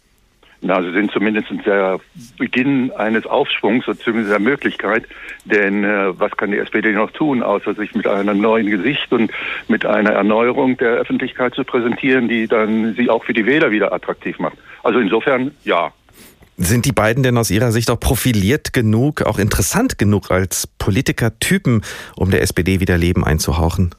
Na, 0.60 0.82
sie 0.82 0.92
sind 0.92 1.10
zumindest 1.10 1.48
der 1.64 2.00
Beginn 2.38 2.90
eines 2.92 3.26
Aufschwungs, 3.26 3.84
zumindest 4.02 4.32
der 4.32 4.40
Möglichkeit. 4.40 5.04
Denn 5.44 5.84
äh, 5.84 6.18
was 6.18 6.36
kann 6.36 6.50
die 6.50 6.58
SPD 6.58 6.92
noch 6.92 7.10
tun, 7.10 7.42
außer 7.42 7.74
sich 7.74 7.94
mit 7.94 8.06
einem 8.06 8.40
neuen 8.40 8.66
Gesicht 8.70 9.12
und 9.12 9.30
mit 9.68 9.84
einer 9.84 10.10
Erneuerung 10.10 10.76
der 10.76 10.94
Öffentlichkeit 10.94 11.54
zu 11.54 11.64
präsentieren, 11.64 12.28
die 12.28 12.46
dann 12.46 12.94
sie 12.94 13.10
auch 13.10 13.24
für 13.24 13.34
die 13.34 13.46
Wähler 13.46 13.70
wieder 13.70 13.92
attraktiv 13.92 14.38
macht. 14.38 14.56
Also 14.82 14.98
insofern 14.98 15.52
ja. 15.64 15.92
Sind 16.58 16.86
die 16.86 16.92
beiden 16.92 17.22
denn 17.22 17.36
aus 17.36 17.50
Ihrer 17.50 17.70
Sicht 17.70 17.90
auch 17.90 18.00
profiliert 18.00 18.72
genug, 18.72 19.22
auch 19.22 19.38
interessant 19.38 19.98
genug 19.98 20.30
als 20.30 20.66
Politikertypen, 20.78 21.82
um 22.16 22.30
der 22.30 22.40
SPD 22.40 22.80
wieder 22.80 22.96
Leben 22.96 23.24
einzuhauchen? 23.24 23.94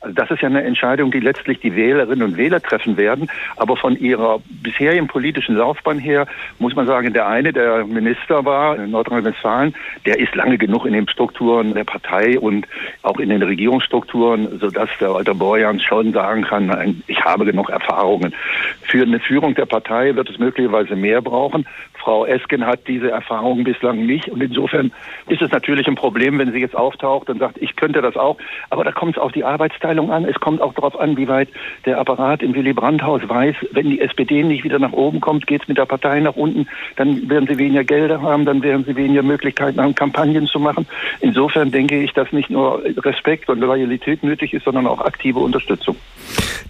Also 0.00 0.14
das 0.14 0.30
ist 0.30 0.42
ja 0.42 0.48
eine 0.48 0.62
Entscheidung, 0.62 1.10
die 1.10 1.20
letztlich 1.20 1.60
die 1.60 1.74
Wählerinnen 1.74 2.22
und 2.22 2.36
Wähler 2.36 2.60
treffen 2.60 2.96
werden. 2.96 3.28
Aber 3.56 3.76
von 3.76 3.96
ihrer 3.96 4.40
bisherigen 4.62 5.06
politischen 5.06 5.56
Laufbahn 5.56 5.98
her 5.98 6.26
muss 6.58 6.74
man 6.74 6.86
sagen, 6.86 7.12
der 7.12 7.26
eine, 7.26 7.52
der 7.52 7.84
Minister 7.84 8.44
war 8.44 8.76
in 8.76 8.90
Nordrhein-Westfalen, 8.90 9.74
der 10.04 10.18
ist 10.18 10.34
lange 10.34 10.58
genug 10.58 10.86
in 10.86 10.92
den 10.92 11.08
Strukturen 11.08 11.74
der 11.74 11.84
Partei 11.84 12.38
und 12.38 12.66
auch 13.02 13.18
in 13.18 13.28
den 13.28 13.42
Regierungsstrukturen, 13.42 14.58
sodass 14.58 14.90
der 15.00 15.14
Walter 15.14 15.34
Borjans 15.34 15.82
schon 15.82 16.12
sagen 16.12 16.42
kann, 16.42 17.02
ich 17.06 17.20
habe 17.24 17.44
genug 17.44 17.70
Erfahrungen. 17.70 18.34
Für 18.82 19.02
eine 19.02 19.20
Führung 19.20 19.54
der 19.54 19.66
Partei 19.66 20.14
wird 20.14 20.30
es 20.30 20.38
möglicherweise 20.38 20.96
mehr 20.96 21.22
brauchen. 21.22 21.66
Frau 22.06 22.24
Esken 22.24 22.64
hat 22.64 22.86
diese 22.86 23.10
Erfahrung 23.10 23.64
bislang 23.64 24.06
nicht. 24.06 24.28
Und 24.28 24.40
insofern 24.40 24.92
ist 25.26 25.42
es 25.42 25.50
natürlich 25.50 25.88
ein 25.88 25.96
Problem, 25.96 26.38
wenn 26.38 26.52
sie 26.52 26.60
jetzt 26.60 26.76
auftaucht 26.76 27.28
und 27.28 27.40
sagt, 27.40 27.58
ich 27.60 27.74
könnte 27.74 28.00
das 28.00 28.16
auch. 28.16 28.38
Aber 28.70 28.84
da 28.84 28.92
kommt 28.92 29.16
es 29.16 29.22
auf 29.22 29.32
die 29.32 29.42
Arbeitsteilung 29.86 30.10
an. 30.10 30.24
Es 30.24 30.38
kommt 30.40 30.60
auch 30.60 30.74
darauf 30.74 30.98
an, 30.98 31.16
wie 31.16 31.28
weit 31.28 31.48
der 31.84 31.98
Apparat 31.98 32.42
im 32.42 32.54
Willy 32.54 32.72
Brandt-Haus 32.72 33.22
weiß, 33.26 33.54
wenn 33.72 33.90
die 33.90 34.00
SPD 34.00 34.42
nicht 34.42 34.64
wieder 34.64 34.78
nach 34.78 34.92
oben 34.92 35.20
kommt, 35.20 35.46
geht 35.46 35.62
es 35.62 35.68
mit 35.68 35.78
der 35.78 35.86
Partei 35.86 36.20
nach 36.20 36.36
unten. 36.36 36.66
Dann 36.96 37.28
werden 37.28 37.46
sie 37.48 37.58
weniger 37.58 37.84
Gelder 37.84 38.20
haben, 38.20 38.44
dann 38.44 38.62
werden 38.62 38.84
sie 38.84 38.96
weniger 38.96 39.22
Möglichkeiten 39.22 39.80
haben, 39.80 39.94
Kampagnen 39.94 40.46
zu 40.46 40.58
machen. 40.58 40.86
Insofern 41.20 41.70
denke 41.70 42.02
ich, 42.02 42.12
dass 42.12 42.32
nicht 42.32 42.50
nur 42.50 42.82
Respekt 42.98 43.48
und 43.48 43.60
Loyalität 43.60 44.22
nötig 44.22 44.52
ist, 44.52 44.64
sondern 44.64 44.86
auch 44.86 45.00
aktive 45.00 45.38
Unterstützung. 45.38 45.96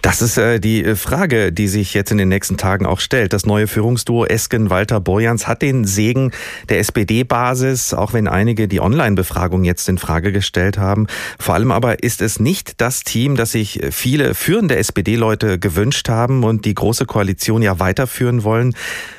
Das 0.01 0.21
ist 0.21 0.37
äh, 0.37 0.59
die 0.59 0.83
äh, 0.83 0.95
Frage, 0.95 1.51
die 1.51 1.67
sich 1.67 1.93
jetzt 1.93 2.11
in 2.11 2.17
den 2.17 2.29
nächsten 2.29 2.57
Tagen 2.57 2.85
auch 2.85 2.99
stellt. 2.99 3.33
Das 3.33 3.45
neue 3.45 3.67
Führungsduo 3.67 4.25
Esken-Walter-Borjans 4.25 5.47
hat 5.47 5.61
den 5.61 5.85
Segen 5.85 6.31
der 6.69 6.79
SPD-Basis, 6.79 7.93
auch 7.93 8.13
wenn 8.13 8.27
einige 8.27 8.67
die 8.67 8.79
Online-Befragung 8.79 9.63
jetzt 9.63 9.89
in 9.89 9.97
Frage 9.97 10.31
gestellt 10.31 10.77
haben. 10.77 11.07
Vor 11.39 11.55
allem 11.55 11.71
aber 11.71 12.03
ist 12.03 12.21
es 12.21 12.39
nicht 12.39 12.79
das 12.79 13.03
Team, 13.07 13.35
das 13.35 13.53
sich 13.53 13.79
viele 13.91 14.35
führende 14.35 14.75
SPD-Leute 14.75 15.57
gewünscht 15.57 16.09
haben 16.09 16.43
und 16.43 16.65
die 16.65 16.75
Große 16.75 17.05
Koalition 17.05 17.61
ja 17.61 17.79
weiterführen 17.79 18.43
wollen. 18.43 18.75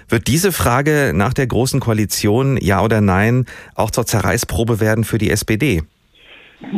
Wird 0.09 0.29
diese 0.29 0.53
Frage 0.53 1.13
nach 1.15 1.33
der 1.35 1.47
Großen 1.47 1.81
Koalition, 1.81 2.57
ja 2.59 2.83
oder 2.83 3.01
nein, 3.01 3.47
auch 3.75 3.91
zur 3.91 4.07
Zerreißprobe 4.07 4.79
werden 4.79 5.05
für 5.05 5.19
die 5.19 5.31
SPD? 5.31 5.83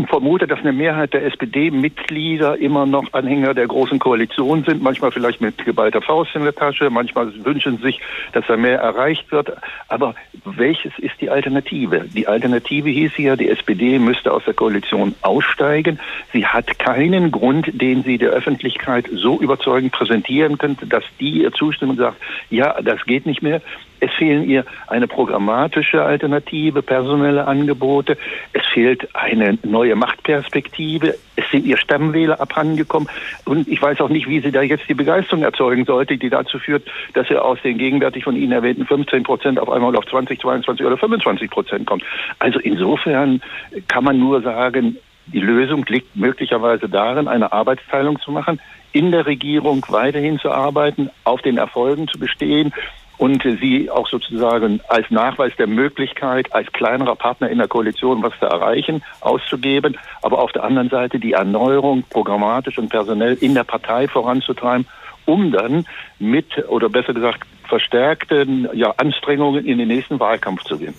Vermute, 0.08 0.46
dass 0.46 0.60
eine 0.60 0.72
Mehrheit 0.72 1.14
der 1.14 1.24
SPD-Mitglieder 1.24 2.58
immer 2.58 2.84
noch 2.84 3.12
Anhänger 3.12 3.54
der 3.54 3.66
Großen 3.66 3.98
Koalition 3.98 4.62
sind, 4.64 4.82
manchmal 4.82 5.10
vielleicht 5.10 5.40
mit 5.40 5.64
geballter 5.64 6.02
Faust 6.02 6.34
in 6.34 6.42
der 6.42 6.54
Tasche, 6.54 6.90
manchmal 6.90 7.32
wünschen 7.44 7.78
sich, 7.78 8.00
dass 8.32 8.46
da 8.46 8.56
mehr 8.56 8.78
erreicht 8.78 9.32
wird. 9.32 9.52
Aber 9.88 10.14
welches 10.44 10.92
ist 10.98 11.14
die 11.20 11.30
Alternative? 11.30 12.06
Die 12.14 12.26
Alternative 12.26 12.90
hieß 12.90 13.12
ja, 13.18 13.36
die 13.36 13.48
SPD 13.48 13.98
müsste 13.98 14.32
aus 14.32 14.44
der 14.44 14.54
Koalition 14.54 15.14
aussteigen. 15.22 15.98
Sie 16.32 16.46
hat 16.46 16.78
keinen 16.78 17.30
Grund, 17.30 17.70
den 17.72 18.02
sie 18.02 18.18
der 18.18 18.30
Öffentlichkeit 18.30 19.08
so 19.12 19.40
überzeugend 19.40 19.92
präsentieren 19.92 20.58
könnte, 20.58 20.86
dass 20.86 21.04
die 21.18 21.42
ihr 21.42 21.52
zustimmen 21.52 21.92
und 21.92 21.98
sagt, 21.98 22.20
ja, 22.50 22.80
das 22.82 23.04
geht 23.06 23.24
nicht 23.24 23.42
mehr. 23.42 23.62
Es 24.00 24.10
fehlen 24.12 24.48
ihr 24.48 24.64
eine 24.86 25.06
programmatische 25.06 26.02
Alternative, 26.02 26.82
personelle 26.82 27.46
Angebote. 27.46 28.16
Es 28.52 28.66
fehlt 28.66 29.14
eine 29.14 29.58
neue 29.62 29.94
Machtperspektive. 29.94 31.16
Es 31.36 31.44
sind 31.50 31.66
ihr 31.66 31.76
Stammwähler 31.76 32.40
abhandengekommen. 32.40 33.08
Und 33.44 33.68
ich 33.68 33.80
weiß 33.80 34.00
auch 34.00 34.08
nicht, 34.08 34.28
wie 34.28 34.40
sie 34.40 34.52
da 34.52 34.62
jetzt 34.62 34.88
die 34.88 34.94
Begeisterung 34.94 35.42
erzeugen 35.42 35.84
sollte, 35.84 36.16
die 36.16 36.30
dazu 36.30 36.58
führt, 36.58 36.88
dass 37.14 37.30
er 37.30 37.44
aus 37.44 37.58
den 37.62 37.78
gegenwärtig 37.78 38.24
von 38.24 38.36
Ihnen 38.36 38.52
erwähnten 38.52 38.86
15 38.86 39.22
Prozent 39.22 39.58
auf 39.58 39.68
einmal 39.68 39.94
auf 39.94 40.06
20, 40.06 40.40
22 40.40 40.84
oder 40.84 40.96
25 40.96 41.50
Prozent 41.50 41.86
kommt. 41.86 42.02
Also 42.38 42.58
insofern 42.58 43.42
kann 43.88 44.04
man 44.04 44.18
nur 44.18 44.40
sagen, 44.40 44.96
die 45.26 45.40
Lösung 45.40 45.84
liegt 45.86 46.16
möglicherweise 46.16 46.88
darin, 46.88 47.28
eine 47.28 47.52
Arbeitsteilung 47.52 48.18
zu 48.20 48.32
machen, 48.32 48.60
in 48.92 49.12
der 49.12 49.26
Regierung 49.26 49.84
weiterhin 49.88 50.38
zu 50.38 50.50
arbeiten, 50.50 51.10
auf 51.24 51.42
den 51.42 51.58
Erfolgen 51.58 52.08
zu 52.08 52.18
bestehen 52.18 52.72
und 53.20 53.42
sie 53.60 53.90
auch 53.90 54.08
sozusagen 54.08 54.80
als 54.88 55.10
Nachweis 55.10 55.52
der 55.58 55.66
Möglichkeit, 55.66 56.50
als 56.54 56.72
kleinerer 56.72 57.16
Partner 57.16 57.50
in 57.50 57.58
der 57.58 57.68
Koalition 57.68 58.22
was 58.22 58.32
zu 58.38 58.46
erreichen, 58.46 59.02
auszugeben, 59.20 59.98
aber 60.22 60.38
auf 60.38 60.52
der 60.52 60.64
anderen 60.64 60.88
Seite 60.88 61.18
die 61.18 61.32
Erneuerung 61.32 62.02
programmatisch 62.08 62.78
und 62.78 62.88
personell 62.88 63.36
in 63.38 63.54
der 63.54 63.64
Partei 63.64 64.08
voranzutreiben, 64.08 64.86
um 65.26 65.52
dann 65.52 65.84
mit, 66.18 66.46
oder 66.68 66.88
besser 66.88 67.12
gesagt, 67.12 67.42
verstärkten 67.68 68.66
ja, 68.72 68.94
Anstrengungen 68.96 69.66
in 69.66 69.76
den 69.76 69.88
nächsten 69.88 70.18
Wahlkampf 70.18 70.64
zu 70.64 70.78
gehen. 70.78 70.94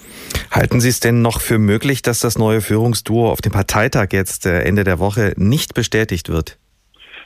Halten 0.52 0.80
Sie 0.80 0.90
es 0.90 1.00
denn 1.00 1.24
noch 1.24 1.42
für 1.42 1.58
möglich, 1.58 2.04
dass 2.04 2.20
das 2.20 2.38
neue 2.38 2.62
Führungsduo 2.62 3.32
auf 3.32 3.42
dem 3.42 3.52
Parteitag 3.52 4.10
jetzt 4.12 4.46
äh, 4.46 4.62
Ende 4.62 4.84
der 4.84 5.00
Woche 5.00 5.34
nicht 5.38 5.74
bestätigt 5.74 6.30
wird? 6.30 6.61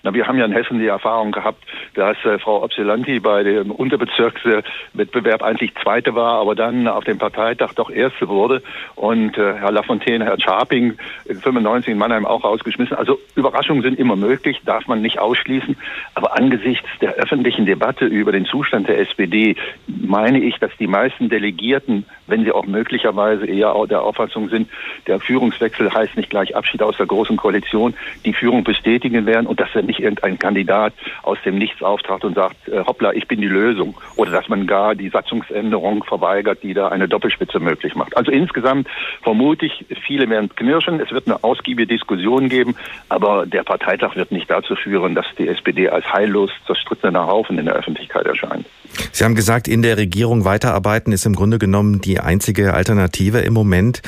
Na, 0.06 0.14
wir 0.14 0.28
haben 0.28 0.38
ja 0.38 0.46
in 0.46 0.52
Hessen 0.52 0.78
die 0.78 0.86
Erfahrung 0.86 1.32
gehabt, 1.32 1.64
dass 1.96 2.16
äh, 2.26 2.38
Frau 2.38 2.62
Opselanti 2.62 3.20
bei 3.20 3.42
dem 3.42 3.72
Unterbezirkswettbewerb 3.72 5.42
eigentlich 5.42 5.74
Zweite 5.82 6.14
war, 6.14 6.40
aber 6.40 6.54
dann 6.54 6.88
auf 6.88 7.06
dem 7.06 7.18
Parteitag 7.18 7.74
doch 7.74 7.90
Erste 7.90 8.28
wurde 8.28 8.62
und 8.94 9.36
äh, 9.36 9.56
Herr 9.56 9.72
Lafontaine, 9.72 10.24
Herr 10.26 10.40
Scharping 10.40 11.00
in 11.26 11.40
95 11.40 11.94
in 11.94 11.98
Mannheim 11.98 12.28
auch 12.28 12.44
rausgeschmissen. 12.44 12.96
Also 12.96 13.18
Überraschungen 13.34 13.82
sind 13.82 13.98
immer 13.98 14.16
möglich, 14.16 14.62
darf 14.64 14.86
man 14.86 15.02
nicht 15.02 15.18
ausschließen. 15.18 15.76
Aber 16.14 16.38
angesichts 16.38 16.88
der 17.02 17.16
öffentlichen 17.16 17.66
Debatte 17.66 18.06
über 18.06 18.32
den 18.32 18.46
Zustand 18.46 18.88
der 18.88 19.00
SPD 19.00 19.56
meine 19.88 20.40
ich, 20.40 20.60
dass 20.60 20.70
die 20.78 20.86
meisten 20.86 21.30
Delegierten, 21.30 22.06
wenn 22.28 22.44
sie 22.44 22.52
auch 22.52 22.66
möglicherweise 22.66 23.46
eher 23.46 23.74
der 23.90 24.02
Auffassung 24.02 24.50
sind, 24.50 24.70
der 25.08 25.20
Führungswechsel 25.20 25.94
heißt 25.94 26.18
nicht 26.18 26.30
gleich 26.30 26.56
Abschied 26.56 26.82
aus 26.82 26.98
der 26.98 27.06
Großen 27.06 27.38
Koalition, 27.38 27.94
die 28.24 28.34
Führung 28.34 28.64
bestätigen 28.64 29.26
werden 29.26 29.48
und 29.48 29.60
dass 29.60 29.70
er 29.74 29.84
nicht 29.84 30.00
irgendein 30.00 30.40
Kandidat 30.40 30.94
aus 31.24 31.38
dem 31.46 31.58
Nichts 31.58 31.82
auftrat 31.82 32.24
und 32.24 32.36
sagt, 32.36 32.68
äh, 32.68 32.84
hoppla, 32.86 33.14
ich 33.14 33.28
bin 33.28 33.42
die 33.42 33.48
Lösung. 33.48 33.96
Oder 34.16 34.32
dass 34.32 34.50
man 34.50 34.68
gar 34.68 34.96
die 34.96 35.10
Satzungsänderung 35.10 36.04
verweigert, 36.04 36.64
die 36.64 36.74
da 36.74 36.90
eine 36.90 37.08
Doppelspitze 37.08 37.60
möglich 37.60 37.96
macht. 37.96 38.16
Also 38.18 38.32
insgesamt 38.32 38.88
vermute 39.22 39.66
ich, 39.66 39.86
viele 40.06 40.30
werden 40.30 40.50
knirschen. 40.56 41.00
Es 41.00 41.12
wird 41.12 41.28
eine 41.28 41.44
ausgiebige 41.44 41.88
Diskussion 41.88 42.50
geben, 42.50 42.76
aber 43.10 43.46
der 43.46 43.64
Parteitag 43.64 44.16
wird 44.16 44.32
nicht 44.32 44.50
dazu 44.50 44.76
führen, 44.76 45.16
dass 45.16 45.26
die 45.38 45.48
SPD 45.48 45.90
als 45.90 46.12
heillos 46.12 46.52
zerstrittener 46.66 47.28
Haufen 47.28 47.58
in 47.58 47.66
der 47.66 47.76
Öffentlichkeit 47.76 48.26
erscheint. 48.26 48.66
Sie 49.12 49.24
haben 49.24 49.36
gesagt, 49.36 49.68
in 49.68 49.82
der 49.82 49.98
Regierung 49.98 50.46
weiterarbeiten 50.46 51.12
ist 51.12 51.26
im 51.26 51.36
Grunde 51.36 51.60
genommen 51.60 52.02
die 52.02 52.15
einzige 52.20 52.74
Alternative 52.74 53.40
im 53.40 53.54
Moment. 53.54 54.02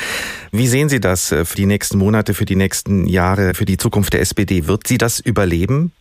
Wie 0.52 0.68
sehen 0.68 0.90
Sie 0.90 1.00
das 1.00 1.32
äh, 1.32 1.46
für 1.46 1.56
die 1.56 1.66
nächsten 1.66 1.98
Monate, 1.98 2.34
für 2.34 2.46
die 2.46 2.56
nächsten 2.56 3.08
Jahre, 3.08 3.54
für 3.54 3.66
die 3.66 3.78
Zukunft 3.78 4.14
der 4.14 4.22
SPD? 4.22 4.68
Wird 4.68 4.88
sie 4.88 4.98
das 4.98 5.20
überleben? 5.20 5.92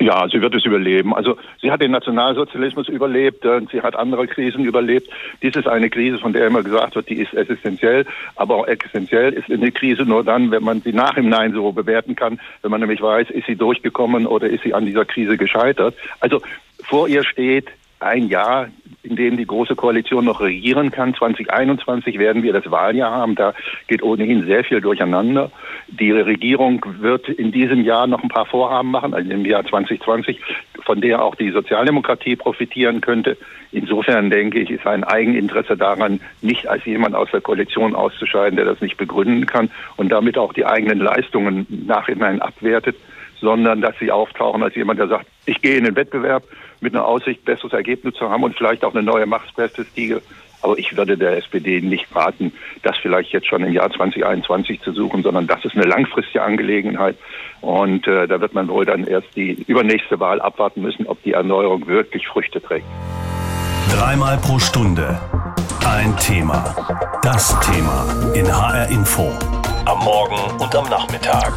Ja, 0.00 0.28
sie 0.28 0.42
wird 0.42 0.54
es 0.54 0.66
überleben. 0.66 1.14
Also 1.14 1.38
sie 1.62 1.70
hat 1.70 1.80
den 1.80 1.92
Nationalsozialismus 1.92 2.88
überlebt 2.88 3.46
und 3.46 3.70
sie 3.70 3.80
hat 3.80 3.96
andere 3.96 4.26
Krisen 4.26 4.64
überlebt. 4.64 5.08
Dies 5.40 5.56
ist 5.56 5.66
eine 5.68 5.88
Krise, 5.88 6.18
von 6.18 6.34
der 6.34 6.46
immer 6.46 6.62
gesagt 6.62 6.96
wird, 6.96 7.08
die 7.08 7.14
ist 7.14 7.32
existenziell. 7.32 8.04
Aber 8.36 8.56
auch 8.56 8.66
existenziell 8.66 9.32
ist 9.32 9.50
eine 9.50 9.72
Krise 9.72 10.02
nur 10.02 10.22
dann, 10.22 10.50
wenn 10.50 10.64
man 10.64 10.82
sie 10.82 10.92
nach 10.92 11.16
im 11.16 11.28
Nein 11.30 11.52
so 11.54 11.72
bewerten 11.72 12.16
kann, 12.16 12.38
wenn 12.60 12.70
man 12.70 12.80
nämlich 12.80 13.00
weiß, 13.00 13.30
ist 13.30 13.46
sie 13.46 13.56
durchgekommen 13.56 14.26
oder 14.26 14.48
ist 14.48 14.64
sie 14.64 14.74
an 14.74 14.84
dieser 14.84 15.06
Krise 15.06 15.38
gescheitert. 15.38 15.94
Also 16.20 16.42
vor 16.82 17.08
ihr 17.08 17.24
steht 17.24 17.68
ein 18.00 18.28
Jahr, 18.28 18.68
in 19.04 19.16
dem 19.16 19.36
die 19.36 19.46
Große 19.46 19.76
Koalition 19.76 20.24
noch 20.24 20.40
regieren 20.40 20.90
kann. 20.90 21.14
2021 21.14 22.18
werden 22.18 22.42
wir 22.42 22.52
das 22.52 22.70
Wahljahr 22.70 23.12
haben. 23.12 23.34
Da 23.34 23.54
geht 23.86 24.02
ohnehin 24.02 24.46
sehr 24.46 24.64
viel 24.64 24.80
durcheinander. 24.80 25.50
Die 25.88 26.10
Regierung 26.10 26.84
wird 27.00 27.28
in 27.28 27.52
diesem 27.52 27.84
Jahr 27.84 28.06
noch 28.06 28.22
ein 28.22 28.30
paar 28.30 28.46
Vorhaben 28.46 28.90
machen, 28.90 29.12
also 29.14 29.30
im 29.30 29.44
Jahr 29.44 29.64
2020, 29.64 30.40
von 30.84 31.00
der 31.00 31.22
auch 31.22 31.34
die 31.34 31.50
Sozialdemokratie 31.50 32.36
profitieren 32.36 33.00
könnte. 33.00 33.36
Insofern 33.72 34.30
denke 34.30 34.60
ich, 34.60 34.70
ist 34.70 34.86
ein 34.86 35.04
Eigeninteresse 35.04 35.76
daran, 35.76 36.20
nicht 36.40 36.66
als 36.68 36.84
jemand 36.84 37.14
aus 37.14 37.28
der 37.30 37.40
Koalition 37.40 37.94
auszuscheiden, 37.94 38.56
der 38.56 38.64
das 38.64 38.80
nicht 38.80 38.96
begründen 38.96 39.46
kann 39.46 39.70
und 39.96 40.10
damit 40.10 40.38
auch 40.38 40.52
die 40.52 40.64
eigenen 40.64 40.98
Leistungen 40.98 41.66
nachhinein 41.86 42.40
abwertet, 42.40 42.96
sondern 43.44 43.82
dass 43.82 43.94
sie 44.00 44.10
auftauchen 44.10 44.62
als 44.62 44.74
jemand, 44.74 44.98
der 44.98 45.08
sagt, 45.08 45.26
ich 45.46 45.60
gehe 45.60 45.76
in 45.76 45.84
den 45.84 45.94
Wettbewerb 45.94 46.44
mit 46.80 46.94
einer 46.94 47.04
Aussicht, 47.04 47.44
besseres 47.44 47.74
Ergebnis 47.74 48.14
zu 48.14 48.28
haben 48.30 48.42
und 48.42 48.56
vielleicht 48.56 48.84
auch 48.84 48.94
eine 48.94 49.02
neue 49.02 49.26
Machtperspektive. 49.26 50.22
Aber 50.62 50.78
ich 50.78 50.96
würde 50.96 51.18
der 51.18 51.36
SPD 51.36 51.82
nicht 51.82 52.06
raten, 52.16 52.52
das 52.82 52.96
vielleicht 52.96 53.32
jetzt 53.32 53.46
schon 53.46 53.62
im 53.62 53.72
Jahr 53.72 53.90
2021 53.90 54.80
zu 54.80 54.92
suchen, 54.92 55.22
sondern 55.22 55.46
das 55.46 55.62
ist 55.64 55.76
eine 55.76 55.84
langfristige 55.84 56.42
Angelegenheit. 56.42 57.16
Und 57.60 58.06
äh, 58.06 58.26
da 58.26 58.40
wird 58.40 58.54
man 58.54 58.68
wohl 58.68 58.86
dann 58.86 59.06
erst 59.06 59.28
die 59.36 59.62
übernächste 59.66 60.18
Wahl 60.20 60.40
abwarten 60.40 60.80
müssen, 60.80 61.06
ob 61.06 61.22
die 61.22 61.32
Erneuerung 61.32 61.86
wirklich 61.86 62.26
Früchte 62.26 62.62
trägt. 62.62 62.86
Dreimal 63.90 64.38
pro 64.38 64.58
Stunde 64.58 65.20
ein 65.86 66.16
Thema. 66.16 66.74
Das 67.22 67.60
Thema 67.60 68.06
in 68.34 68.46
HR 68.46 68.88
Info. 68.88 69.30
Am 69.84 69.98
Morgen 69.98 70.58
und 70.58 70.74
am 70.74 70.88
Nachmittag. 70.88 71.52